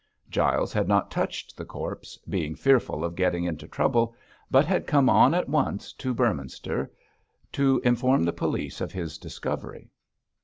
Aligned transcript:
Giles 0.31 0.73
had 0.73 0.87
not 0.87 1.11
touched 1.11 1.55
the 1.55 1.63
corpse, 1.63 2.17
being 2.27 2.55
fearful 2.55 3.05
of 3.05 3.13
getting 3.15 3.43
into 3.43 3.67
trouble, 3.67 4.15
but 4.49 4.65
had 4.65 4.87
come 4.87 5.09
on 5.11 5.35
at 5.35 5.47
once 5.47 5.93
to 5.93 6.15
Beorminster 6.15 6.89
to 7.51 7.79
inform 7.85 8.23
the 8.23 8.33
police 8.33 8.81
of 8.81 8.91
his 8.91 9.19
discovery. 9.19 9.91